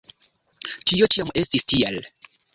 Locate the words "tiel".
1.75-2.03